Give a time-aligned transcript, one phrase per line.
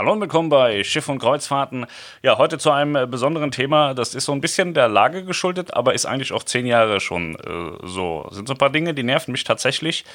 [0.00, 1.84] Hallo und willkommen bei Schiff und Kreuzfahrten.
[2.22, 3.92] Ja, heute zu einem äh, besonderen Thema.
[3.92, 7.34] Das ist so ein bisschen der Lage geschuldet, aber ist eigentlich auch zehn Jahre schon
[7.34, 8.26] äh, so.
[8.30, 10.06] Sind so ein paar Dinge, die nerven mich tatsächlich.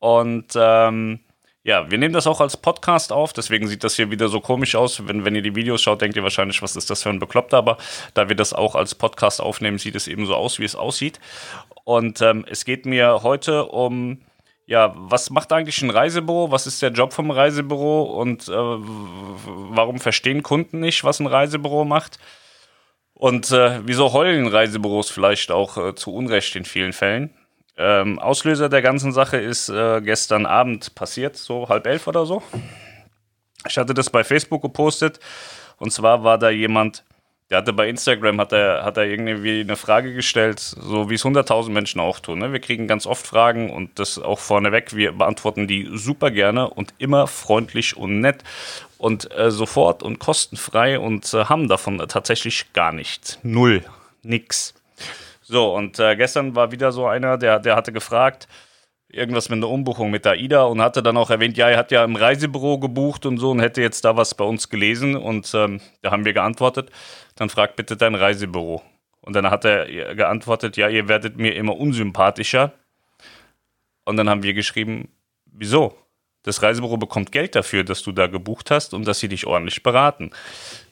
[0.00, 1.20] Und ähm,
[1.62, 4.74] ja, wir nehmen das auch als Podcast auf, deswegen sieht das hier wieder so komisch
[4.74, 5.06] aus.
[5.06, 7.58] Wenn, wenn ihr die Videos schaut, denkt ihr wahrscheinlich, was ist das für ein Bekloppter,
[7.58, 7.78] aber
[8.14, 11.20] da wir das auch als Podcast aufnehmen, sieht es eben so aus, wie es aussieht.
[11.84, 14.22] Und ähm, es geht mir heute um
[14.70, 16.52] ja, was macht eigentlich ein Reisebüro?
[16.52, 18.02] Was ist der Job vom Reisebüro?
[18.02, 22.20] Und äh, warum verstehen Kunden nicht, was ein Reisebüro macht?
[23.12, 27.34] Und äh, wieso heulen Reisebüros vielleicht auch äh, zu Unrecht in vielen Fällen?
[27.76, 32.40] Ähm, Auslöser der ganzen Sache ist äh, gestern Abend passiert, so halb elf oder so.
[33.68, 35.18] Ich hatte das bei Facebook gepostet.
[35.78, 37.02] Und zwar war da jemand,
[37.50, 41.24] der hatte bei Instagram, hat er, hat er irgendwie eine Frage gestellt, so wie es
[41.24, 42.38] 100.000 Menschen auch tun.
[42.38, 42.52] Ne?
[42.52, 44.94] Wir kriegen ganz oft Fragen und das auch vorneweg.
[44.94, 48.44] Wir beantworten die super gerne und immer freundlich und nett
[48.98, 53.40] und äh, sofort und kostenfrei und äh, haben davon tatsächlich gar nichts.
[53.42, 53.84] Null.
[54.22, 54.74] Nix.
[55.42, 58.46] So, und äh, gestern war wieder so einer, der, der hatte gefragt,
[59.12, 61.90] irgendwas mit einer Umbuchung mit der AIDA und hatte dann auch erwähnt, ja, er hat
[61.90, 65.52] ja im Reisebüro gebucht und so und hätte jetzt da was bei uns gelesen und
[65.54, 66.90] ähm, da haben wir geantwortet,
[67.36, 68.82] dann frag bitte dein Reisebüro.
[69.22, 72.72] Und dann hat er geantwortet, ja, ihr werdet mir immer unsympathischer.
[74.04, 75.08] Und dann haben wir geschrieben,
[75.44, 75.94] wieso?
[76.42, 79.82] Das Reisebüro bekommt Geld dafür, dass du da gebucht hast und dass sie dich ordentlich
[79.82, 80.30] beraten.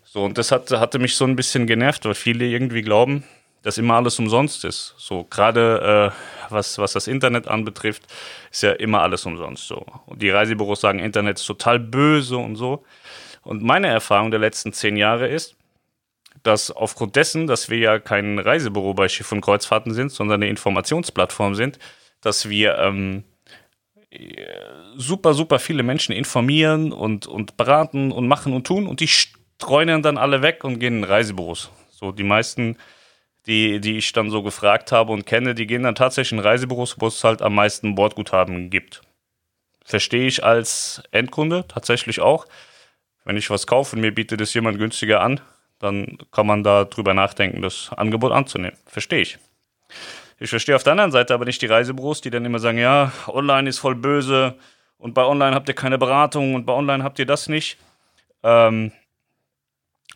[0.05, 3.25] So, und das hat, hatte mich so ein bisschen genervt, weil viele irgendwie glauben,
[3.63, 4.95] dass immer alles umsonst ist.
[4.99, 8.05] So, gerade äh, was, was das Internet anbetrifft,
[8.51, 9.85] ist ja immer alles umsonst so.
[10.07, 12.85] Und die Reisebüros sagen, Internet ist total böse und so.
[13.43, 15.57] Und meine Erfahrung der letzten zehn Jahre ist,
[16.43, 20.51] dass aufgrund dessen, dass wir ja kein Reisebüro bei Schiff und Kreuzfahrten sind, sondern eine
[20.51, 21.79] Informationsplattform sind,
[22.21, 23.25] dass wir ähm,
[24.97, 30.03] super, super viele Menschen informieren und, und beraten und machen und tun und die streuen
[30.03, 31.71] dann alle weg und gehen in Reisebüros.
[31.91, 32.77] So die meisten
[33.49, 36.97] die, die ich dann so gefragt habe und kenne, die gehen dann tatsächlich in Reisebüros,
[37.01, 39.01] wo es halt am meisten Bordguthaben gibt.
[39.85, 42.47] Verstehe ich als Endkunde tatsächlich auch.
[43.25, 45.41] Wenn ich was kaufe und mir bietet es jemand günstiger an,
[45.79, 48.77] dann kann man da drüber nachdenken, das Angebot anzunehmen.
[48.87, 49.39] Verstehe ich.
[50.39, 53.13] Ich verstehe auf der anderen Seite aber nicht die Reisebüros, die dann immer sagen, ja,
[53.27, 54.55] online ist voll böse
[54.99, 57.79] und bei online habt ihr keine Beratung und bei online habt ihr das nicht.
[58.43, 58.93] Ähm,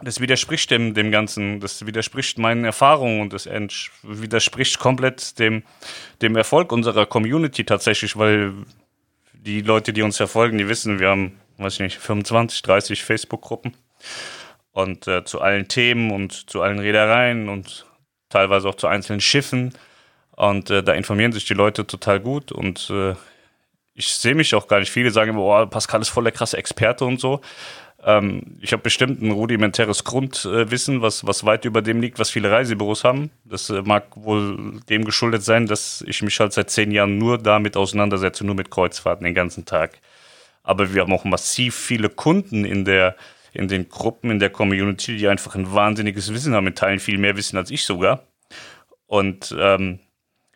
[0.01, 3.47] das widerspricht dem, dem Ganzen, das widerspricht meinen Erfahrungen und das
[4.03, 5.63] widerspricht komplett dem,
[6.23, 8.53] dem Erfolg unserer Community tatsächlich, weil
[9.33, 13.75] die Leute, die uns verfolgen, die wissen, wir haben, weiß ich nicht, 25, 30 Facebook-Gruppen
[14.73, 17.87] und äh, zu allen Themen und zu allen Reedereien und
[18.29, 19.73] teilweise auch zu einzelnen Schiffen
[20.33, 23.15] und äh, da informieren sich die Leute total gut und äh,
[23.95, 24.91] ich sehe mich auch gar nicht.
[24.91, 27.43] Viele sagen immer, oh, Pascal ist voll der krasse Experte und so.
[28.05, 32.51] Ähm, ich habe bestimmt ein rudimentäres Grundwissen, was, was weit über dem liegt, was viele
[32.51, 33.31] Reisebüros haben.
[33.45, 37.39] Das äh, mag wohl dem geschuldet sein, dass ich mich halt seit zehn Jahren nur
[37.39, 39.99] damit auseinandersetze, nur mit Kreuzfahrten den ganzen Tag.
[40.65, 43.17] Aber wir haben auch massiv viele Kunden in der
[43.53, 47.19] in den Gruppen, in der Community, die einfach ein wahnsinniges Wissen haben, in Teilen viel
[47.19, 48.27] mehr Wissen als ich sogar.
[49.07, 49.99] Und ähm,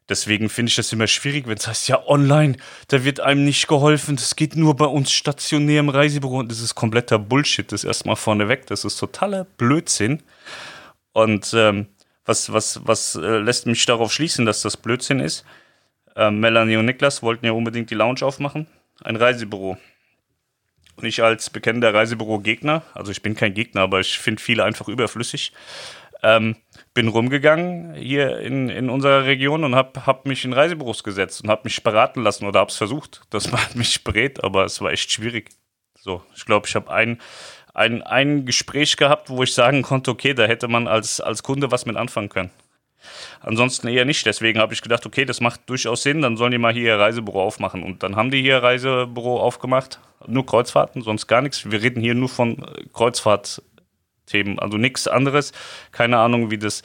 [0.08, 2.56] Deswegen finde ich das immer schwierig, wenn es heißt, ja, online,
[2.88, 6.60] da wird einem nicht geholfen, das geht nur bei uns stationär im Reisebüro und das
[6.60, 10.22] ist kompletter Bullshit, das erstmal vorneweg, das ist totaler Blödsinn.
[11.12, 11.88] Und ähm,
[12.24, 15.44] was, was, was äh, lässt mich darauf schließen, dass das Blödsinn ist?
[16.14, 18.68] Äh, Melanie und Niklas wollten ja unbedingt die Lounge aufmachen,
[19.02, 19.76] ein Reisebüro.
[20.96, 24.88] Und ich als bekennender Reisebüro-Gegner, also ich bin kein Gegner, aber ich finde viele einfach
[24.88, 25.52] überflüssig,
[26.22, 26.56] ähm,
[26.96, 31.50] bin rumgegangen hier in, in unserer Region und habe hab mich in Reisebüros gesetzt und
[31.50, 34.90] habe mich beraten lassen oder habe es versucht, dass man mich berät, aber es war
[34.90, 35.50] echt schwierig.
[36.00, 37.20] So, ich glaube, ich habe ein,
[37.74, 41.70] ein, ein Gespräch gehabt, wo ich sagen konnte, okay, da hätte man als, als Kunde
[41.70, 42.50] was mit anfangen können.
[43.40, 44.24] Ansonsten eher nicht.
[44.24, 46.98] Deswegen habe ich gedacht, okay, das macht durchaus Sinn, dann sollen die mal hier ihr
[46.98, 47.82] Reisebüro aufmachen.
[47.82, 50.00] Und dann haben die hier Reisebüro aufgemacht.
[50.26, 51.70] Nur Kreuzfahrten, sonst gar nichts.
[51.70, 52.64] Wir reden hier nur von
[52.94, 53.60] Kreuzfahrt
[54.26, 55.52] Themen, also nichts anderes.
[55.92, 56.82] Keine Ahnung, wie das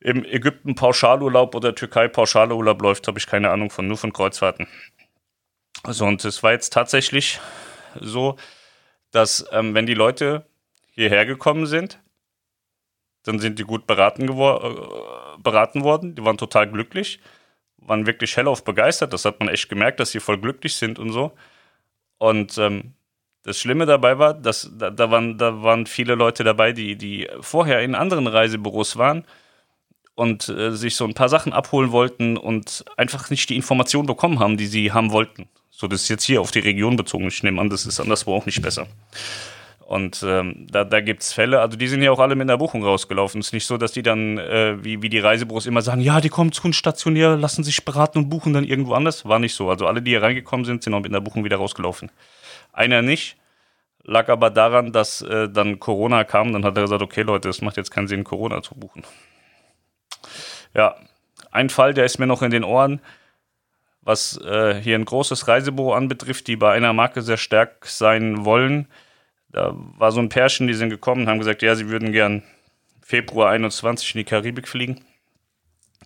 [0.00, 4.66] im Ägypten Pauschalurlaub oder Türkei Pauschalurlaub läuft, habe ich keine Ahnung von, nur von Kreuzfahrten.
[5.84, 7.40] Also und es war jetzt tatsächlich
[8.00, 8.36] so,
[9.10, 10.46] dass ähm, wenn die Leute
[10.92, 12.00] hierher gekommen sind,
[13.24, 16.14] dann sind die gut beraten, äh, beraten worden.
[16.14, 17.20] Die waren total glücklich,
[17.76, 19.12] waren wirklich hellauf begeistert.
[19.12, 21.32] Das hat man echt gemerkt, dass sie voll glücklich sind und so.
[22.18, 22.94] Und ähm,
[23.44, 27.28] das Schlimme dabei war, dass da, da, waren, da waren viele Leute dabei, die, die
[27.40, 29.24] vorher in anderen Reisebüros waren
[30.14, 34.38] und äh, sich so ein paar Sachen abholen wollten und einfach nicht die Informationen bekommen
[34.38, 35.48] haben, die sie haben wollten.
[35.70, 37.26] So, das ist jetzt hier auf die Region bezogen.
[37.26, 38.86] Ich nehme an, das ist anderswo auch nicht besser.
[39.92, 42.56] Und ähm, da, da gibt es Fälle, also die sind ja auch alle mit einer
[42.56, 43.40] Buchung rausgelaufen.
[43.40, 46.20] Es ist nicht so, dass die dann, äh, wie, wie die Reisebüros immer sagen, ja,
[46.20, 49.26] die kommen zu uns stationär, lassen sich beraten und buchen dann irgendwo anders.
[49.26, 49.68] War nicht so.
[49.68, 52.10] Also alle, die hier reingekommen sind, sind auch mit einer Buchung wieder rausgelaufen.
[52.72, 53.36] Einer nicht,
[54.02, 56.52] lag aber daran, dass äh, dann Corona kam.
[56.52, 59.04] Dann hat er gesagt, okay Leute, es macht jetzt keinen Sinn, Corona zu buchen.
[60.74, 60.96] Ja,
[61.50, 63.00] ein Fall, der ist mir noch in den Ohren
[64.02, 68.88] was äh, hier ein großes Reisebüro anbetrifft, die bei einer Marke sehr stark sein wollen.
[69.50, 72.42] Da war so ein Pärchen, die sind gekommen haben gesagt, ja, sie würden gern
[73.00, 75.04] Februar 21 in die Karibik fliegen.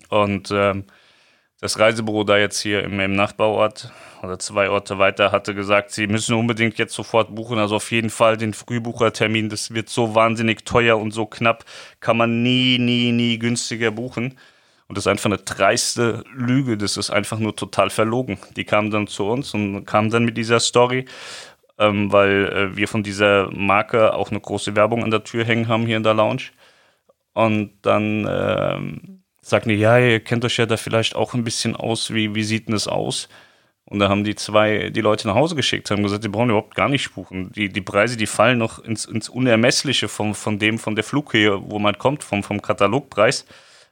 [0.09, 0.85] Und ähm,
[1.61, 3.91] das Reisebüro da jetzt hier im, im, Nachbarort
[4.23, 7.59] oder zwei Orte weiter hatte gesagt, sie müssen unbedingt jetzt sofort buchen.
[7.59, 9.49] Also auf jeden Fall den Frühbuchertermin.
[9.49, 11.65] Das wird so wahnsinnig teuer und so knapp.
[12.01, 14.39] Kann man nie, nie, nie günstiger buchen.
[14.89, 16.77] Und das ist einfach eine dreiste Lüge.
[16.77, 18.39] Das ist einfach nur total verlogen.
[18.57, 21.07] Die kamen dann zu uns und kamen dann mit dieser Story,
[21.79, 25.69] ähm, weil äh, wir von dieser Marke auch eine große Werbung an der Tür hängen
[25.69, 26.51] haben hier in der Lounge.
[27.33, 29.16] Und dann ähm,
[29.49, 32.13] sagten die, ja, ihr kennt euch ja da vielleicht auch ein bisschen aus.
[32.13, 33.29] Wie, wie sieht denn das aus?
[33.85, 36.75] Und da haben die zwei die Leute nach Hause geschickt, haben gesagt, die brauchen überhaupt
[36.75, 37.53] gar nicht buchen.
[37.53, 41.61] Die, die Preise, die fallen noch ins, ins Unermessliche von, von dem, von der Flughöhe,
[41.71, 43.47] wo man kommt, vom, vom Katalogpreis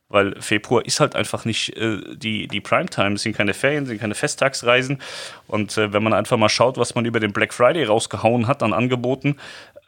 [0.09, 4.01] weil Februar ist halt einfach nicht äh, die, die Primetime, es sind keine Ferien, sind
[4.01, 5.01] keine Festtagsreisen.
[5.49, 8.63] Und äh, wenn man einfach mal schaut, was man über den Black Friday rausgehauen hat
[8.63, 9.37] an Angeboten,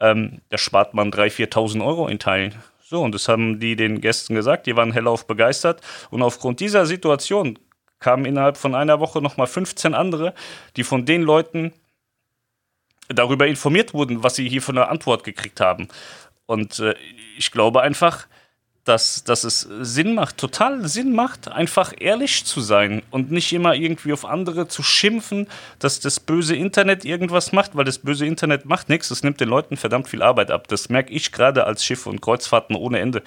[0.00, 2.54] ähm, da spart man 3.000, 4.000 Euro in Teilen.
[2.88, 5.80] So, und das haben die den Gästen gesagt, die waren hellauf begeistert.
[6.10, 7.58] Und aufgrund dieser Situation
[7.98, 10.34] kamen innerhalb von einer Woche nochmal 15 andere,
[10.76, 11.72] die von den Leuten
[13.08, 15.88] darüber informiert wurden, was sie hier für eine Antwort gekriegt haben.
[16.46, 16.94] Und äh,
[17.36, 18.28] ich glaube einfach,
[18.86, 23.74] dass, dass es Sinn macht, total Sinn macht, einfach ehrlich zu sein und nicht immer
[23.74, 25.48] irgendwie auf andere zu schimpfen,
[25.80, 29.10] dass das böse Internet irgendwas macht, weil das böse Internet macht nichts.
[29.10, 30.68] Es nimmt den Leuten verdammt viel Arbeit ab.
[30.68, 33.22] Das merke ich gerade als Schiff und Kreuzfahrten ohne Ende.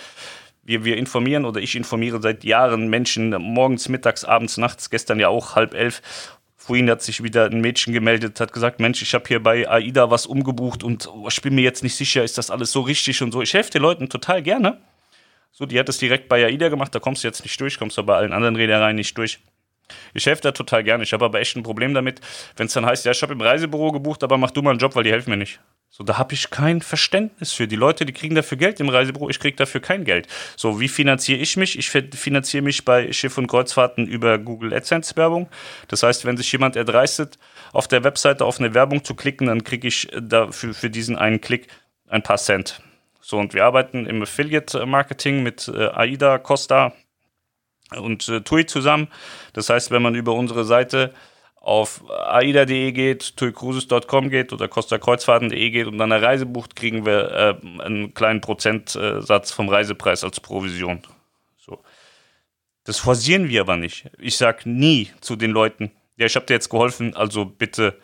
[0.63, 5.27] Wir, wir informieren oder ich informiere seit Jahren Menschen morgens, mittags, abends, nachts, gestern ja
[5.27, 6.01] auch halb elf
[6.55, 10.11] Vorhin hat sich wieder ein Mädchen gemeldet, hat gesagt, Mensch, ich habe hier bei AIDA
[10.11, 13.23] was umgebucht und oh, ich bin mir jetzt nicht sicher, ist das alles so richtig
[13.23, 13.41] und so.
[13.41, 14.77] Ich helfe den Leuten total gerne.
[15.51, 17.97] So, die hat es direkt bei AIDA gemacht, da kommst du jetzt nicht durch, kommst
[17.97, 19.39] du bei allen anderen Reedereien nicht durch.
[20.13, 21.03] Ich helfe da total gerne.
[21.03, 22.21] Ich habe aber echt ein Problem damit,
[22.55, 24.79] wenn es dann heißt, ja, ich habe im Reisebüro gebucht, aber mach du mal einen
[24.79, 25.59] Job, weil die helfen mir nicht.
[25.91, 27.67] So, da habe ich kein Verständnis für.
[27.67, 30.27] Die Leute, die kriegen dafür Geld im Reisebüro, ich kriege dafür kein Geld.
[30.55, 31.79] So, wie finanziere ich mich?
[31.79, 35.49] Ich finanziere mich bei Schiff und Kreuzfahrten über Google AdSense Werbung.
[35.87, 37.39] Das heißt, wenn sich jemand erdreistet,
[37.73, 41.41] auf der Webseite auf eine Werbung zu klicken, dann kriege ich dafür für diesen einen
[41.41, 41.67] Klick
[42.07, 42.81] ein paar Cent.
[43.29, 46.93] So, und wir arbeiten im Affiliate-Marketing mit äh, AIDA, Costa
[47.95, 49.07] und äh, TUI zusammen.
[49.53, 51.13] Das heißt, wenn man über unsere Seite
[51.55, 57.61] auf aida.de geht, tuicruises.com geht oder costakreuzfahrten.de geht und dann eine Reise bucht, kriegen wir
[57.63, 61.03] äh, einen kleinen Prozentsatz vom Reisepreis als Provision.
[61.55, 61.83] So.
[62.83, 64.09] Das forcieren wir aber nicht.
[64.17, 67.99] Ich sage nie zu den Leuten, ja, ich habe dir jetzt geholfen, also bitte,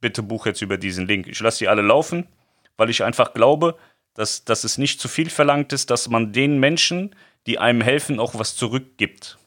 [0.00, 1.26] bitte buch jetzt über diesen Link.
[1.26, 2.28] Ich lasse sie alle laufen,
[2.76, 3.76] weil ich einfach glaube,
[4.14, 7.14] dass, dass es nicht zu viel verlangt ist, dass man den Menschen,
[7.46, 9.38] die einem helfen, auch was zurückgibt.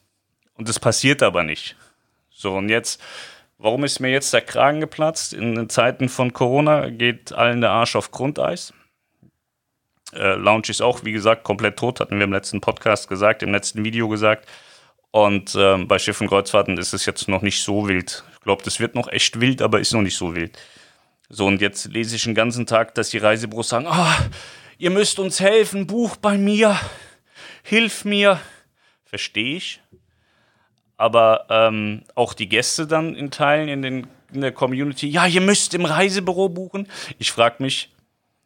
[0.54, 1.76] Und das passiert aber nicht.
[2.30, 3.00] So, und jetzt,
[3.58, 5.32] warum ist mir jetzt der Kragen geplatzt?
[5.32, 8.72] In Zeiten von Corona geht allen der Arsch auf Grundeis.
[10.12, 13.52] Äh, Lounge ist auch, wie gesagt, komplett tot, hatten wir im letzten Podcast gesagt, im
[13.52, 14.48] letzten Video gesagt.
[15.10, 18.24] Und äh, bei Schiff und Kreuzfahrten ist es jetzt noch nicht so wild.
[18.34, 20.58] Ich glaube, das wird noch echt wild, aber ist noch nicht so wild.
[21.28, 24.16] So, und jetzt lese ich den ganzen Tag, dass die Reisebüros sagen, ah,
[24.78, 26.78] ihr müsst uns helfen, Buch bei mir,
[27.62, 28.40] hilf mir.
[29.04, 29.80] Verstehe ich.
[30.96, 35.40] Aber ähm, auch die Gäste dann in Teilen in, den, in der Community, ja, ihr
[35.40, 36.88] müsst im Reisebüro buchen.
[37.18, 37.90] Ich frage mich,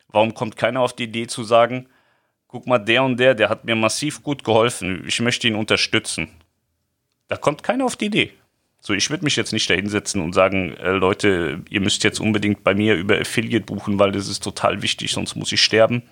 [0.09, 1.89] warum kommt keiner auf die Idee zu sagen,
[2.47, 6.29] guck mal, der und der, der hat mir massiv gut geholfen, ich möchte ihn unterstützen.
[7.29, 8.33] Da kommt keiner auf die Idee.
[8.81, 12.21] So, ich würde mich jetzt nicht da hinsetzen und sagen, äh, Leute, ihr müsst jetzt
[12.21, 16.03] unbedingt bei mir über Affiliate buchen, weil das ist total wichtig, sonst muss ich sterben.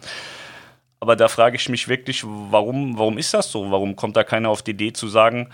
[0.98, 3.70] Aber da frage ich mich wirklich, warum, warum ist das so?
[3.70, 5.48] Warum kommt da keiner auf die Idee zu sagen,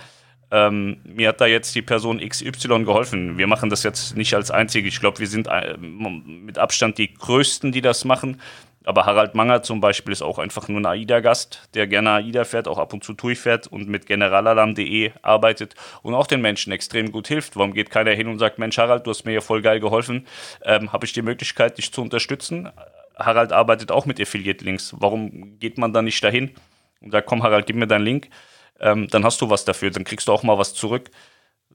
[0.53, 3.39] ähm, mir hat da jetzt die Person XY geholfen.
[3.39, 4.87] Wir machen das jetzt nicht als einzige.
[4.87, 8.39] Ich glaube, wir sind äh, mit Abstand die Größten, die das machen.
[8.85, 12.67] Aber Harald Manger zum Beispiel ist auch einfach nur ein AIDA-Gast, der gerne AIDA fährt,
[12.67, 17.13] auch ab und zu TUI fährt und mit generalalarm.de arbeitet und auch den Menschen extrem
[17.13, 17.57] gut hilft.
[17.57, 20.27] Warum geht keiner hin und sagt, Mensch Harald, du hast mir ja voll geil geholfen,
[20.65, 22.71] ähm, habe ich die Möglichkeit, dich zu unterstützen?
[23.17, 24.95] Harald arbeitet auch mit Affiliate-Links.
[24.99, 26.53] Warum geht man da nicht dahin
[27.01, 28.29] und sagt, komm Harald, gib mir deinen Link,
[28.81, 31.11] ähm, dann hast du was dafür, dann kriegst du auch mal was zurück.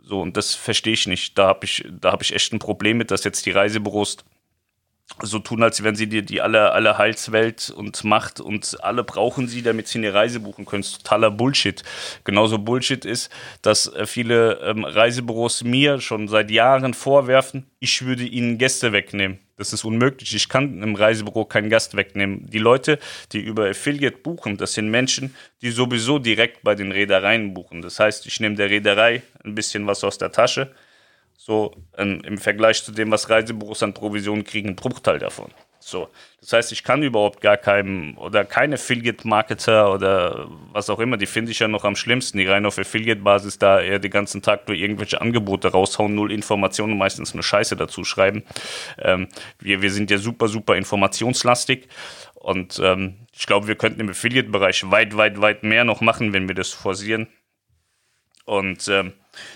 [0.02, 1.38] So, und das verstehe ich nicht.
[1.38, 4.18] Da habe ich, hab ich echt ein Problem mit, dass jetzt die Reisebüros
[5.22, 9.48] so tun, als wenn sie dir die alle, alle Heilswelt und Macht und alle brauchen
[9.48, 10.84] sie, damit sie eine Reise buchen können.
[10.84, 11.82] Das ist totaler Bullshit.
[12.24, 18.24] Genauso Bullshit ist, dass äh, viele ähm, Reisebüros mir schon seit Jahren vorwerfen, ich würde
[18.24, 19.40] ihnen Gäste wegnehmen.
[19.56, 20.36] Das ist unmöglich.
[20.36, 22.48] Ich kann im Reisebüro keinen Gast wegnehmen.
[22.48, 23.00] Die Leute,
[23.32, 27.82] die über Affiliate buchen, das sind Menschen, die sowieso direkt bei den Reedereien buchen.
[27.82, 30.72] Das heißt, ich nehme der Reederei ein bisschen was aus der Tasche
[31.48, 35.50] so ähm, im Vergleich zu dem, was Reisebüros an Provisionen kriegen, ein Bruchteil davon.
[35.80, 36.10] So.
[36.42, 41.26] Das heißt, ich kann überhaupt gar keinem oder keine Affiliate-Marketer oder was auch immer, die
[41.26, 44.68] finde ich ja noch am schlimmsten, die rein auf Affiliate-Basis da eher den ganzen Tag
[44.68, 48.44] nur irgendwelche Angebote raushauen, null Informationen und meistens eine Scheiße dazu schreiben.
[48.98, 51.88] Ähm, wir, wir sind ja super, super informationslastig
[52.34, 56.50] und ähm, ich glaube, wir könnten im Affiliate-Bereich weit, weit, weit mehr noch machen, wenn
[56.50, 57.28] wir das forcieren.
[58.48, 59.12] Und ähm,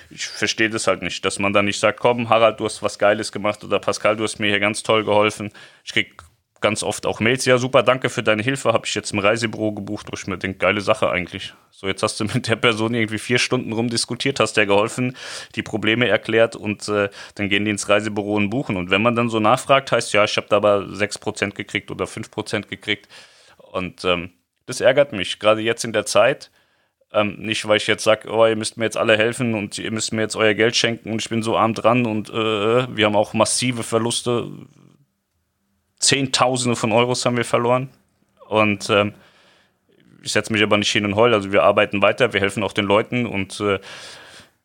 [0.10, 3.00] ich verstehe das halt nicht, dass man dann nicht sagt, komm, Harald, du hast was
[3.00, 5.50] Geiles gemacht oder Pascal, du hast mir hier ganz toll geholfen.
[5.86, 6.12] Ich kriege
[6.60, 9.72] ganz oft auch Mails, ja super, danke für deine Hilfe, habe ich jetzt im Reisebüro
[9.72, 11.54] gebucht, wo ich mir denke, geile Sache eigentlich.
[11.72, 15.16] So, jetzt hast du mit der Person irgendwie vier Stunden rumdiskutiert, hast der geholfen,
[15.56, 18.76] die Probleme erklärt und äh, dann gehen die ins Reisebüro und buchen.
[18.76, 22.04] Und wenn man dann so nachfragt, heißt ja, ich habe da aber 6% gekriegt oder
[22.04, 23.08] 5% gekriegt.
[23.58, 24.32] Und ähm,
[24.66, 26.52] das ärgert mich, gerade jetzt in der Zeit,
[27.14, 29.92] ähm, nicht, weil ich jetzt sage, oh, ihr müsst mir jetzt alle helfen und ihr
[29.92, 33.06] müsst mir jetzt euer Geld schenken und ich bin so arm dran und äh, wir
[33.06, 34.48] haben auch massive Verluste.
[36.00, 37.90] Zehntausende von Euros haben wir verloren.
[38.48, 39.14] Und ähm,
[40.24, 41.34] ich setze mich aber nicht hin und heul.
[41.34, 43.80] Also wir arbeiten weiter, wir helfen auch den Leuten und äh,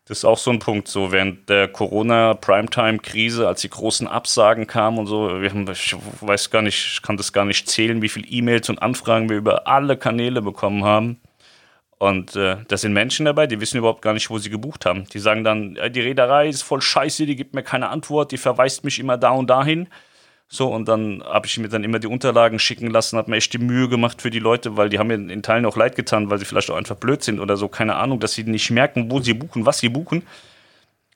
[0.09, 4.99] das ist auch so ein Punkt, so während der Corona-Primetime-Krise, als die großen Absagen kamen
[4.99, 8.09] und so, wir haben, ich weiß gar nicht, ich kann das gar nicht zählen, wie
[8.09, 11.19] viele E-Mails und Anfragen wir über alle Kanäle bekommen haben.
[11.99, 15.07] Und äh, da sind Menschen dabei, die wissen überhaupt gar nicht, wo sie gebucht haben.
[15.13, 18.85] Die sagen dann, die Reederei ist voll scheiße, die gibt mir keine Antwort, die verweist
[18.85, 19.89] mich immer da und dahin.
[20.49, 23.53] So, und dann habe ich mir dann immer die Unterlagen schicken lassen, habe mir echt
[23.53, 26.31] die Mühe gemacht für die Leute, weil die haben mir in Teilen auch leid getan,
[26.31, 29.11] weil sie vielleicht auch einfach blöd sind oder so, keine Ahnung, dass sie nicht merken,
[29.11, 30.23] wo sie buchen, was sie buchen.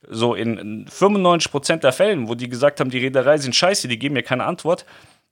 [0.08, 4.14] So in 95% der Fällen, wo die gesagt haben, die Reederei sind scheiße, die geben
[4.14, 4.84] mir keine Antwort,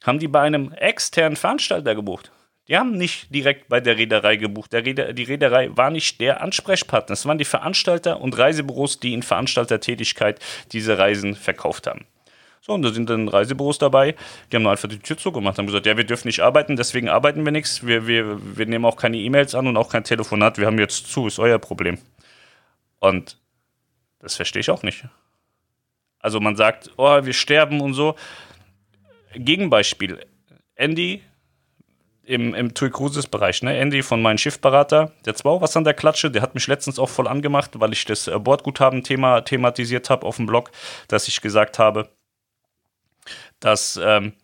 [0.05, 2.31] haben die bei einem externen Veranstalter gebucht.
[2.69, 4.75] Die haben nicht direkt bei der Reederei gebucht.
[4.75, 7.15] Der Reeder, die Reederei war nicht der Ansprechpartner.
[7.15, 10.39] Es waren die Veranstalter und Reisebüros, die in Veranstaltertätigkeit
[10.73, 12.05] diese Reisen verkauft haben.
[12.61, 14.15] So, und da sind dann Reisebüros dabei,
[14.53, 17.45] die haben einfach die Tür zugemacht, haben gesagt, ja, wir dürfen nicht arbeiten, deswegen arbeiten
[17.45, 20.67] wir nichts, wir, wir, wir nehmen auch keine E-Mails an und auch kein Telefonat, wir
[20.67, 21.99] haben jetzt zu, ist euer Problem.
[22.99, 23.39] Und
[24.19, 25.05] das verstehe ich auch nicht.
[26.19, 28.17] Also man sagt, oh, wir sterben und so.
[29.35, 30.21] Gegenbeispiel,
[30.75, 31.23] Andy
[32.29, 33.77] im, im TUI Cruises Bereich, ne?
[33.79, 36.67] Andy von meinem Schiffberater, der hat zwar auch was an der Klatsche, der hat mich
[36.67, 40.71] letztens auch voll angemacht, weil ich das äh, Bordguthaben-Thema thematisiert habe auf dem Blog,
[41.09, 42.11] dass ich gesagt habe,
[43.61, 44.35] dass, ähm,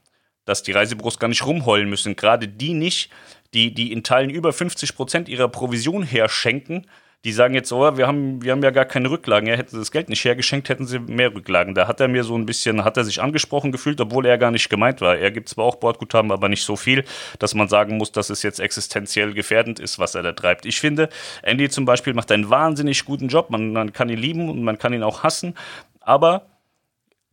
[0.47, 2.17] dass die Reisebüros gar nicht rumheulen müssen.
[2.17, 3.11] Gerade die nicht,
[3.53, 6.87] die, die in Teilen über 50 Prozent ihrer Provision herschenken,
[7.25, 9.49] die sagen jetzt, oh, wir haben, wir haben ja gar keine Rücklagen.
[9.49, 11.75] Ja, hätten sie das Geld nicht hergeschenkt, hätten sie mehr Rücklagen.
[11.75, 14.51] Da hat er mir so ein bisschen, hat er sich angesprochen gefühlt, obwohl er gar
[14.51, 15.17] nicht gemeint war.
[15.17, 17.05] Er gibt zwar auch Bordguthaben, aber nicht so viel,
[17.39, 20.67] dass man sagen muss, dass es jetzt existenziell gefährdend ist, was er da treibt.
[20.67, 21.09] Ich finde,
[21.43, 23.49] Andy zum Beispiel macht einen wahnsinnig guten Job.
[23.49, 25.55] Man, man kann ihn lieben und man kann ihn auch hassen.
[26.01, 26.47] Aber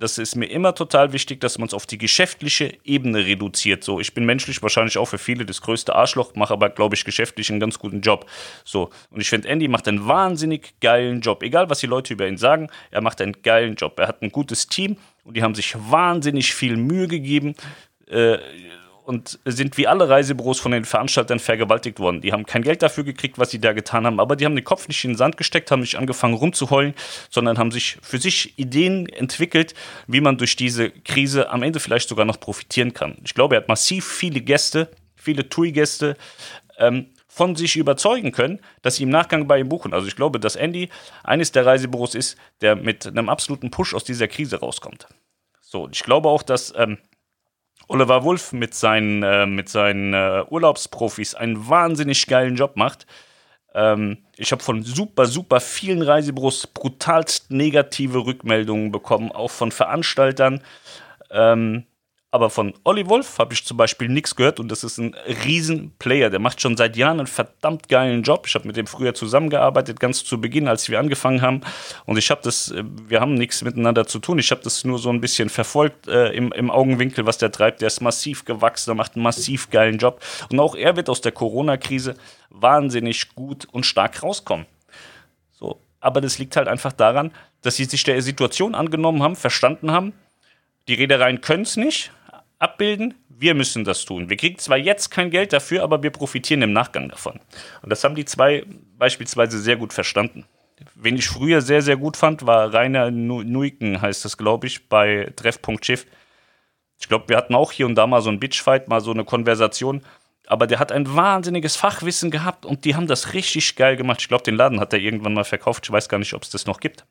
[0.01, 3.83] das ist mir immer total wichtig, dass man es auf die geschäftliche Ebene reduziert.
[3.83, 7.05] So, ich bin menschlich wahrscheinlich auch für viele das größte Arschloch, mache aber, glaube ich,
[7.05, 8.27] geschäftlich einen ganz guten Job.
[8.65, 11.43] So, und ich finde, Andy macht einen wahnsinnig geilen Job.
[11.43, 13.99] Egal, was die Leute über ihn sagen, er macht einen geilen Job.
[13.99, 17.53] Er hat ein gutes Team und die haben sich wahnsinnig viel Mühe gegeben.
[18.07, 18.39] Äh,
[19.03, 22.21] und sind wie alle Reisebüros von den Veranstaltern vergewaltigt worden.
[22.21, 24.63] Die haben kein Geld dafür gekriegt, was sie da getan haben, aber die haben den
[24.63, 26.93] Kopf nicht in den Sand gesteckt, haben nicht angefangen rumzuheulen,
[27.29, 29.73] sondern haben sich für sich Ideen entwickelt,
[30.07, 33.17] wie man durch diese Krise am Ende vielleicht sogar noch profitieren kann.
[33.23, 36.15] Ich glaube, er hat massiv viele Gäste, viele TUI-Gäste,
[36.77, 39.93] ähm, von sich überzeugen können, dass sie im Nachgang bei ihm buchen.
[39.93, 40.89] Also ich glaube, dass Andy
[41.23, 45.07] eines der Reisebüros ist, der mit einem absoluten Push aus dieser Krise rauskommt.
[45.61, 46.97] So, ich glaube auch, dass ähm,
[47.91, 53.05] Oliver Wolf mit seinen, äh, mit seinen äh, Urlaubsprofis einen wahnsinnig geilen Job macht.
[53.73, 60.61] Ähm, ich habe von super, super vielen Reisebüros brutalst negative Rückmeldungen bekommen, auch von Veranstaltern.
[61.31, 61.83] Ähm,
[62.33, 66.29] aber von Olli Wolf habe ich zum Beispiel nichts gehört und das ist ein Riesenplayer.
[66.29, 68.47] Der macht schon seit Jahren einen verdammt geilen Job.
[68.47, 71.59] Ich habe mit dem früher zusammengearbeitet, ganz zu Beginn, als wir angefangen haben.
[72.05, 74.39] Und ich habe das, äh, wir haben nichts miteinander zu tun.
[74.39, 77.81] Ich habe das nur so ein bisschen verfolgt äh, im, im Augenwinkel, was der treibt.
[77.81, 80.21] Der ist massiv gewachsen, der macht einen massiv geilen Job.
[80.49, 82.15] Und auch er wird aus der Corona-Krise
[82.49, 84.67] wahnsinnig gut und stark rauskommen.
[85.51, 85.81] So.
[85.99, 90.13] Aber das liegt halt einfach daran, dass sie sich der Situation angenommen haben, verstanden haben.
[90.87, 92.11] Die Reedereien können es nicht,
[92.61, 94.29] abbilden, wir müssen das tun.
[94.29, 97.39] Wir kriegen zwar jetzt kein Geld dafür, aber wir profitieren im Nachgang davon.
[97.81, 98.63] Und das haben die zwei
[98.97, 100.45] beispielsweise sehr gut verstanden.
[100.95, 105.31] Wen ich früher sehr, sehr gut fand, war Rainer Nuiken, heißt das, glaube ich, bei
[105.35, 106.05] Treff.schiff.
[106.99, 109.25] Ich glaube, wir hatten auch hier und da mal so ein Bitchfight, mal so eine
[109.25, 110.01] Konversation.
[110.47, 114.21] Aber der hat ein wahnsinniges Fachwissen gehabt und die haben das richtig geil gemacht.
[114.21, 115.85] Ich glaube, den Laden hat er irgendwann mal verkauft.
[115.85, 117.05] Ich weiß gar nicht, ob es das noch gibt.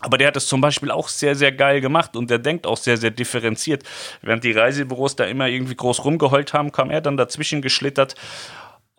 [0.00, 2.76] Aber der hat es zum Beispiel auch sehr, sehr geil gemacht und der denkt auch
[2.76, 3.84] sehr, sehr differenziert.
[4.22, 8.14] Während die Reisebüros da immer irgendwie groß rumgeheult haben, kam er dann dazwischen geschlittert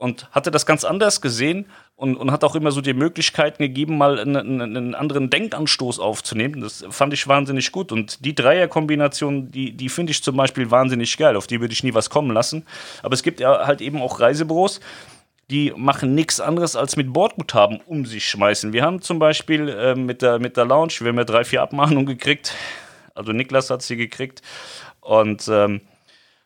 [0.01, 4.00] und hatte das ganz anders gesehen und, und hat auch immer so die Möglichkeiten gegeben,
[4.00, 6.62] mal einen, einen, anderen Denkanstoß aufzunehmen.
[6.62, 7.91] Das fand ich wahnsinnig gut.
[7.91, 11.36] Und die Dreierkombination, die, die finde ich zum Beispiel wahnsinnig geil.
[11.36, 12.65] Auf die würde ich nie was kommen lassen.
[13.03, 14.79] Aber es gibt ja halt eben auch Reisebüros,
[15.51, 18.72] die machen nichts anderes als mit Bordguthaben um sich schmeißen.
[18.74, 21.62] Wir haben zum Beispiel äh, mit, der, mit der Lounge, wir haben ja drei, vier
[21.62, 22.55] Abmahnungen gekriegt.
[23.13, 24.41] Also Niklas hat sie gekriegt.
[25.01, 25.81] Und ähm,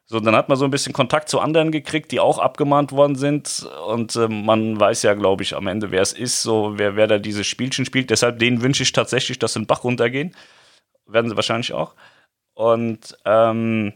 [0.07, 3.15] so, dann hat man so ein bisschen Kontakt zu anderen gekriegt, die auch abgemahnt worden
[3.15, 3.67] sind.
[3.88, 7.07] Und äh, man weiß ja, glaube ich, am Ende, wer es ist, so wer, wer
[7.07, 8.09] da diese Spielchen spielt.
[8.09, 10.35] Deshalb denen wünsche ich tatsächlich, dass sie den Bach runtergehen.
[11.05, 11.93] Werden sie wahrscheinlich auch.
[12.55, 13.93] Und ähm,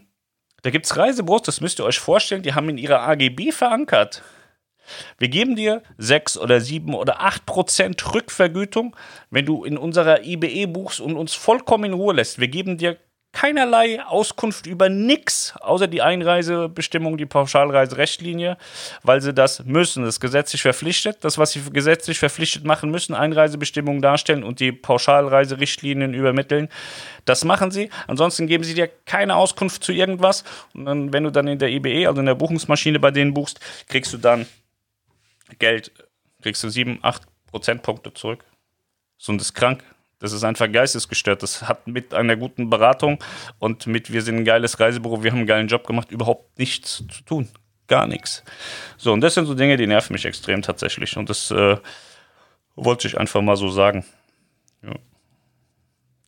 [0.61, 4.21] da gibt es Reisebüros, das müsst ihr euch vorstellen, die haben in ihrer AGB verankert.
[5.17, 8.95] Wir geben dir 6 oder 7 oder 8 Prozent Rückvergütung,
[9.29, 12.39] wenn du in unserer IBE buchst und uns vollkommen in Ruhe lässt.
[12.39, 12.97] Wir geben dir
[13.31, 18.57] keinerlei Auskunft über nichts, außer die Einreisebestimmung, die Pauschalreiserichtlinie,
[19.03, 20.03] weil sie das müssen.
[20.03, 21.17] Das ist gesetzlich verpflichtet.
[21.21, 26.69] Das, was sie gesetzlich verpflichtet machen müssen, Einreisebestimmungen darstellen und die Pauschalreiserichtlinien übermitteln.
[27.25, 27.89] Das machen sie.
[28.07, 30.43] Ansonsten geben sie dir keine Auskunft zu irgendwas.
[30.73, 33.59] Und dann, wenn du dann in der IBE, also in der Buchungsmaschine bei denen buchst,
[33.87, 34.47] kriegst du dann
[35.57, 35.91] Geld,
[36.41, 38.45] kriegst du 7, 8 Prozentpunkte zurück.
[39.17, 39.83] So, und das ist krank.
[40.19, 41.41] Das ist einfach geistesgestört.
[41.43, 43.23] Das hat mit einer guten Beratung
[43.57, 46.97] und mit wir sind ein geiles Reisebüro, wir haben einen geilen Job gemacht, überhaupt nichts
[46.97, 47.49] zu tun.
[47.87, 48.43] Gar nichts.
[48.97, 51.17] So, und das sind so Dinge, die nerven mich extrem tatsächlich.
[51.17, 51.77] Und das äh,
[52.75, 54.05] wollte ich einfach mal so sagen.
[54.83, 54.93] Ja.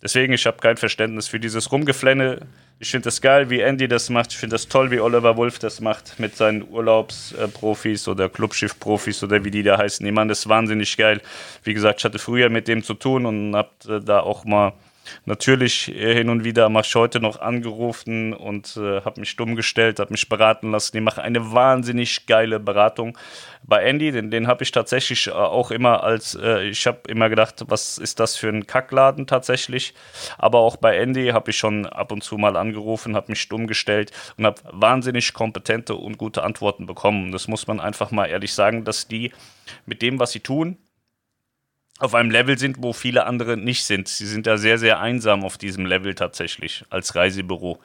[0.02, 2.48] Deswegen, ich habe kein Verständnis für dieses Rumgeflenne.
[2.84, 4.32] Ich finde das geil, wie Andy das macht.
[4.32, 9.44] Ich finde das toll, wie Oliver Wolf das macht mit seinen Urlaubsprofis oder Clubschiff-Profis oder
[9.44, 10.04] wie die da heißen.
[10.04, 11.22] Die machen das wahnsinnig geil.
[11.64, 14.74] Wie gesagt, ich hatte früher mit dem zu tun und habe äh, da auch mal
[15.26, 20.00] natürlich hin und wieder mache ich heute noch angerufen und äh, habe mich stumm gestellt,
[20.00, 20.96] habe mich beraten lassen.
[20.96, 23.18] Die machen eine wahnsinnig geile Beratung.
[23.64, 27.30] Bei Andy, den, den habe ich tatsächlich äh, auch immer als, äh, ich habe immer
[27.30, 29.94] gedacht, was ist das für ein Kackladen tatsächlich.
[30.38, 33.68] Aber auch bei Andy habe ich schon ab und zu mal angerufen, habe mich stumm
[33.68, 37.32] gestellt und habe wahnsinnig kompetente und gute Antworten bekommen.
[37.32, 39.32] Das muss man einfach mal ehrlich sagen, dass die
[39.86, 40.78] mit dem, was sie tun,
[42.02, 44.08] auf einem Level sind, wo viele andere nicht sind.
[44.08, 47.80] Sie sind da sehr, sehr einsam auf diesem Level tatsächlich als Reisebüro.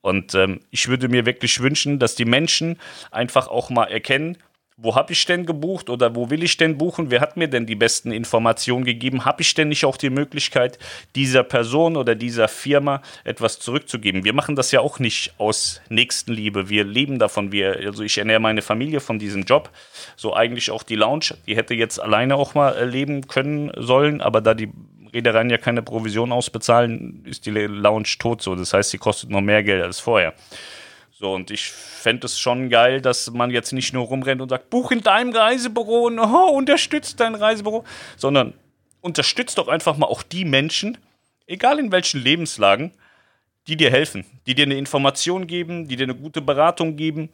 [0.00, 2.78] Und ähm, ich würde mir wirklich wünschen, dass die Menschen
[3.10, 4.38] einfach auch mal erkennen,
[4.78, 7.10] wo habe ich denn gebucht oder wo will ich denn buchen?
[7.10, 9.24] Wer hat mir denn die besten Informationen gegeben?
[9.24, 10.78] Habe ich denn nicht auch die Möglichkeit,
[11.14, 14.24] dieser Person oder dieser Firma etwas zurückzugeben?
[14.24, 16.68] Wir machen das ja auch nicht aus Nächstenliebe.
[16.68, 17.52] Wir leben davon.
[17.52, 19.70] Wir, also ich ernähre meine Familie von diesem Job.
[20.14, 21.36] So eigentlich auch die Lounge.
[21.46, 24.70] Die hätte jetzt alleine auch mal leben können sollen, aber da die
[25.14, 28.54] Reedereien ja keine Provision ausbezahlen, ist die Lounge tot so.
[28.54, 30.34] Das heißt, sie kostet noch mehr Geld als vorher.
[31.18, 34.68] So, und ich fände es schon geil, dass man jetzt nicht nur rumrennt und sagt,
[34.68, 37.84] buch in deinem Reisebüro und oh, unterstützt dein Reisebüro,
[38.18, 38.52] sondern
[39.00, 40.98] unterstützt doch einfach mal auch die Menschen,
[41.46, 42.92] egal in welchen Lebenslagen,
[43.66, 47.30] die dir helfen, die dir eine Information geben, die dir eine gute Beratung geben,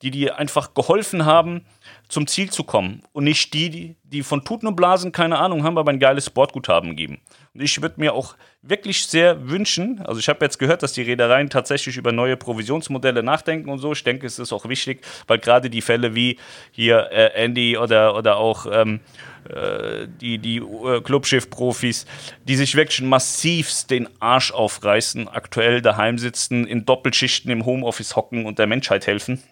[0.00, 1.66] die dir einfach geholfen haben,
[2.08, 3.02] zum Ziel zu kommen.
[3.12, 6.96] Und nicht die, die von Tuten und Blasen keine Ahnung haben, aber ein geiles Sportguthaben
[6.96, 7.20] geben.
[7.54, 11.02] Und ich würde mir auch wirklich sehr wünschen, also ich habe jetzt gehört, dass die
[11.02, 13.92] Reedereien tatsächlich über neue Provisionsmodelle nachdenken und so.
[13.92, 16.38] Ich denke, es ist auch wichtig, weil gerade die Fälle wie
[16.72, 19.00] hier äh, Andy oder, oder auch ähm,
[19.48, 22.06] äh, die, die äh, Clubschiff-Profis,
[22.44, 28.46] die sich wirklich massivst den Arsch aufreißen, aktuell daheim sitzen, in Doppelschichten im Homeoffice hocken
[28.46, 29.42] und der Menschheit helfen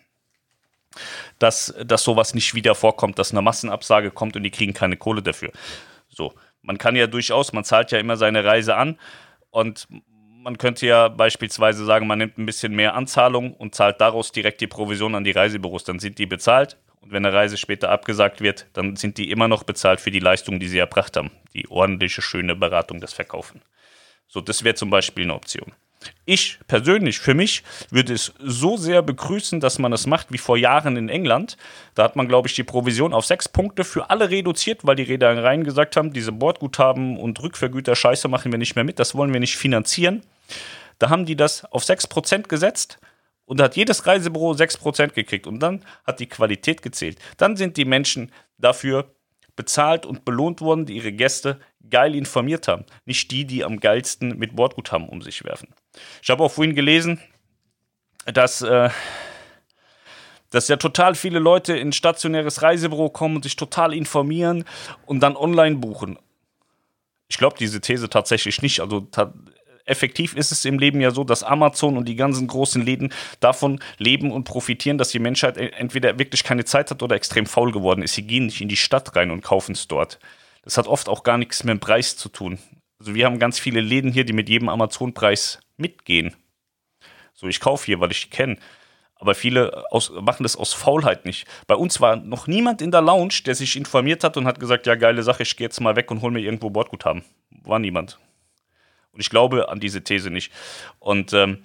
[1.38, 5.22] dass, dass sowas nicht wieder vorkommt, dass eine Massenabsage kommt und die kriegen keine Kohle
[5.22, 5.52] dafür.
[6.08, 6.32] So,
[6.66, 8.98] man kann ja durchaus, man zahlt ja immer seine Reise an
[9.50, 9.88] und
[10.42, 14.60] man könnte ja beispielsweise sagen, man nimmt ein bisschen mehr Anzahlung und zahlt daraus direkt
[14.60, 15.84] die Provision an die Reisebüros.
[15.84, 19.48] Dann sind die bezahlt und wenn eine Reise später abgesagt wird, dann sind die immer
[19.48, 21.30] noch bezahlt für die Leistung, die sie erbracht haben.
[21.54, 23.62] Die ordentliche, schöne Beratung, das Verkaufen.
[24.28, 25.72] So, das wäre zum Beispiel eine Option.
[26.24, 30.56] Ich persönlich, für mich, würde es so sehr begrüßen, dass man es macht wie vor
[30.56, 31.56] Jahren in England.
[31.94, 35.04] Da hat man, glaube ich, die Provision auf sechs Punkte für alle reduziert, weil die
[35.04, 39.32] Reedereien gesagt haben, diese Bordguthaben und Rückvergüter Scheiße machen wir nicht mehr mit, das wollen
[39.32, 40.22] wir nicht finanzieren.
[40.98, 42.98] Da haben die das auf 6% gesetzt
[43.44, 47.18] und hat jedes Reisebüro 6% gekriegt und dann hat die Qualität gezählt.
[47.36, 49.15] Dann sind die Menschen dafür
[49.56, 51.58] bezahlt und belohnt worden, die ihre Gäste
[51.90, 52.84] geil informiert haben.
[53.04, 55.68] Nicht die, die am geilsten mit Bordguthaben um sich werfen.
[56.22, 57.20] Ich habe auch vorhin gelesen,
[58.26, 58.90] dass, äh,
[60.50, 64.64] dass ja total viele Leute in stationäres Reisebüro kommen und sich total informieren
[65.06, 66.18] und dann online buchen.
[67.28, 68.80] Ich glaube diese These tatsächlich nicht.
[68.80, 69.08] Also
[69.86, 73.80] effektiv ist es im Leben ja so, dass Amazon und die ganzen großen Läden davon
[73.98, 78.02] leben und profitieren, dass die Menschheit entweder wirklich keine Zeit hat oder extrem faul geworden
[78.02, 78.14] ist.
[78.14, 80.18] Sie gehen nicht in die Stadt rein und kaufen es dort.
[80.62, 82.58] Das hat oft auch gar nichts mit dem Preis zu tun.
[82.98, 86.34] Also wir haben ganz viele Läden hier, die mit jedem Amazon-Preis mitgehen.
[87.34, 88.56] So, ich kaufe hier, weil ich die kenne.
[89.18, 91.46] Aber viele aus, machen das aus Faulheit nicht.
[91.66, 94.86] Bei uns war noch niemand in der Lounge, der sich informiert hat und hat gesagt,
[94.86, 97.24] ja, geile Sache, ich gehe jetzt mal weg und hole mir irgendwo Bordguthaben.
[97.62, 98.18] War niemand.
[99.16, 100.52] Und ich glaube an diese These nicht.
[100.98, 101.64] Und ähm,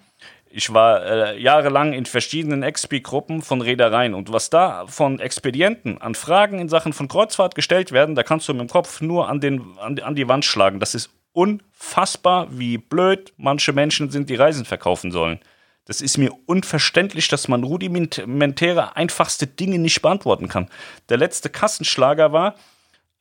[0.50, 6.16] ich war äh, jahrelang in verschiedenen XP-Gruppen von Reedereien und was da von Expedienten an
[6.16, 9.42] Fragen in Sachen von Kreuzfahrt gestellt werden, da kannst du mit dem Kopf nur an,
[9.42, 10.80] den, an, an die Wand schlagen.
[10.80, 15.40] Das ist unfassbar, wie blöd manche Menschen sind, die Reisen verkaufen sollen.
[15.86, 20.70] Das ist mir unverständlich, dass man rudimentäre, einfachste Dinge nicht beantworten kann.
[21.10, 22.56] Der letzte Kassenschlager war,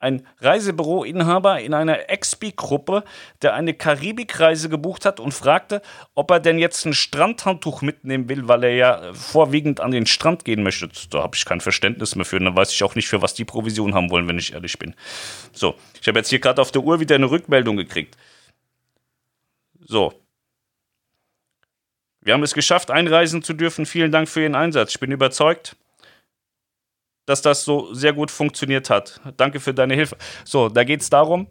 [0.01, 3.05] ein Reisebüroinhaber in einer Expi-Gruppe,
[3.43, 5.83] der eine Karibikreise gebucht hat und fragte,
[6.15, 10.45] ob er denn jetzt ein Strandhandtuch mitnehmen will, weil er ja vorwiegend an den Strand
[10.45, 10.89] gehen möchte.
[11.11, 12.41] Da habe ich kein Verständnis mehr für.
[12.41, 14.95] Dann weiß ich auch nicht, für was die Provision haben wollen, wenn ich ehrlich bin.
[15.53, 18.17] So, ich habe jetzt hier gerade auf der Uhr wieder eine Rückmeldung gekriegt.
[19.81, 20.15] So.
[22.23, 23.87] Wir haben es geschafft, einreisen zu dürfen.
[23.87, 24.93] Vielen Dank für Ihren Einsatz.
[24.93, 25.77] Ich bin überzeugt,
[27.31, 29.21] dass das so sehr gut funktioniert hat.
[29.37, 30.17] Danke für deine Hilfe.
[30.45, 31.47] So, da geht es darum,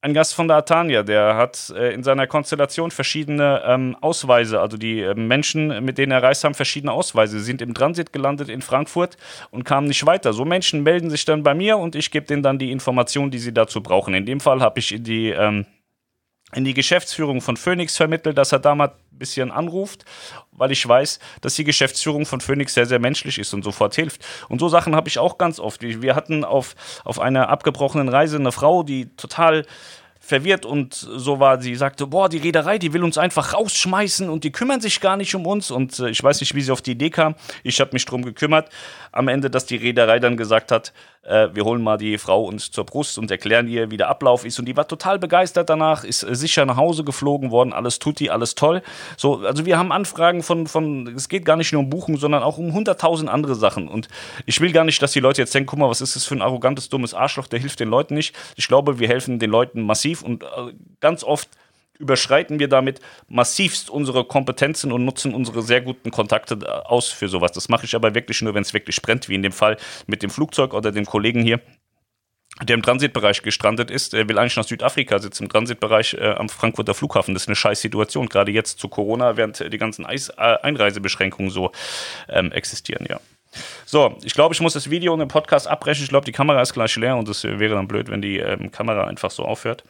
[0.00, 4.78] ein Gast von der Atania, der hat äh, in seiner Konstellation verschiedene ähm, Ausweise, also
[4.78, 7.38] die äh, Menschen, mit denen er reist, haben verschiedene Ausweise.
[7.38, 9.16] Sie sind im Transit gelandet in Frankfurt
[9.50, 10.32] und kamen nicht weiter.
[10.32, 13.38] So Menschen melden sich dann bei mir und ich gebe denen dann die Informationen, die
[13.38, 14.14] sie dazu brauchen.
[14.14, 15.66] In dem Fall habe ich die ähm,
[16.54, 20.04] in die Geschäftsführung von Phoenix vermittelt, dass er da mal ein bisschen anruft,
[20.52, 24.24] weil ich weiß, dass die Geschäftsführung von Phoenix sehr, sehr menschlich ist und sofort hilft.
[24.48, 25.82] Und so Sachen habe ich auch ganz oft.
[25.82, 29.64] Wir hatten auf, auf einer abgebrochenen Reise eine Frau, die total
[30.20, 31.60] verwirrt und so war.
[31.60, 35.16] Sie sagte, boah, die Reederei, die will uns einfach rausschmeißen und die kümmern sich gar
[35.16, 35.70] nicht um uns.
[35.70, 37.34] Und äh, ich weiß nicht, wie sie auf die Idee kam.
[37.64, 38.68] Ich habe mich drum gekümmert.
[39.12, 42.70] Am Ende, dass die Reederei dann gesagt hat, äh, wir holen mal die Frau uns
[42.70, 44.58] zur Brust und erklären ihr, wie der Ablauf ist.
[44.58, 48.30] Und die war total begeistert danach, ist äh, sicher nach Hause geflogen worden, alles tutti,
[48.30, 48.82] alles toll.
[49.16, 52.42] So, also wir haben Anfragen von, von, es geht gar nicht nur um Buchung, sondern
[52.42, 53.88] auch um hunderttausend andere Sachen.
[53.88, 54.08] Und
[54.46, 56.34] ich will gar nicht, dass die Leute jetzt denken, guck mal, was ist das für
[56.34, 58.34] ein arrogantes, dummes Arschloch, der hilft den Leuten nicht.
[58.56, 60.46] Ich glaube, wir helfen den Leuten massiv und äh,
[61.00, 61.48] ganz oft
[62.00, 67.52] überschreiten wir damit massivst unsere Kompetenzen und nutzen unsere sehr guten Kontakte aus für sowas.
[67.52, 70.22] Das mache ich aber wirklich nur, wenn es wirklich brennt, wie in dem Fall mit
[70.22, 71.60] dem Flugzeug oder dem Kollegen hier
[72.62, 76.48] der im Transitbereich gestrandet ist, er will eigentlich nach Südafrika, sitzt im Transitbereich äh, am
[76.48, 77.32] Frankfurter Flughafen.
[77.32, 81.50] Das ist eine scheiß Situation, gerade jetzt zu Corona, während die ganzen Eis äh, Einreisebeschränkungen
[81.50, 81.72] so
[82.28, 83.20] ähm, existieren, ja.
[83.84, 86.04] So, ich glaube, ich muss das Video und den Podcast abbrechen.
[86.04, 88.70] Ich glaube, die Kamera ist gleich leer und es wäre dann blöd, wenn die ähm,
[88.70, 89.82] Kamera einfach so aufhört.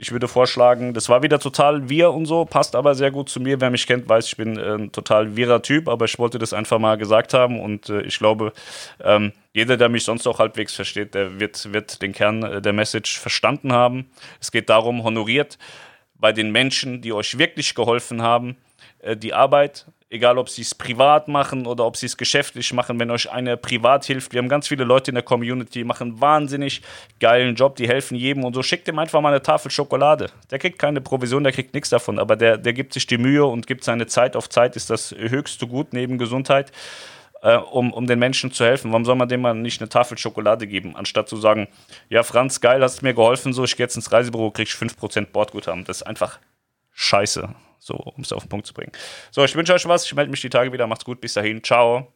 [0.00, 3.40] Ich würde vorschlagen, das war wieder total wir und so, passt aber sehr gut zu
[3.40, 3.60] mir.
[3.60, 6.78] Wer mich kennt, weiß, ich bin ein total wirrer Typ, aber ich wollte das einfach
[6.78, 8.52] mal gesagt haben und äh, ich glaube,
[9.02, 12.72] ähm, jeder, der mich sonst auch halbwegs versteht, der wird, wird den Kern äh, der
[12.72, 14.08] Message verstanden haben.
[14.40, 15.58] Es geht darum, honoriert
[16.14, 18.56] bei den Menschen, die euch wirklich geholfen haben,
[19.00, 22.98] äh, die Arbeit, egal ob sie es privat machen oder ob sie es geschäftlich machen,
[22.98, 24.32] wenn euch eine privat hilft.
[24.32, 26.82] Wir haben ganz viele Leute in der Community, die machen wahnsinnig
[27.20, 28.62] geilen Job, die helfen jedem und so.
[28.62, 30.30] Schickt ihm einfach mal eine Tafel Schokolade.
[30.50, 33.44] Der kriegt keine Provision, der kriegt nichts davon, aber der, der gibt sich die Mühe
[33.44, 36.72] und gibt seine Zeit auf Zeit, ist das höchste Gut neben Gesundheit.
[37.40, 38.90] Äh, um, um den Menschen zu helfen.
[38.90, 41.68] Warum soll man dem mal nicht eine Tafel Schokolade geben, anstatt zu sagen,
[42.08, 45.26] ja, Franz, geil, hast mir geholfen, so, ich gehe jetzt ins Reisebüro, krieg ich 5%
[45.26, 45.84] Bordguthaben.
[45.84, 46.40] Das ist einfach
[46.98, 47.54] scheiße.
[47.78, 48.92] So, um es auf den Punkt zu bringen.
[49.30, 50.04] So, ich wünsche euch was.
[50.04, 50.86] Ich melde mich die Tage wieder.
[50.86, 51.20] Macht's gut.
[51.20, 51.62] Bis dahin.
[51.62, 52.12] Ciao.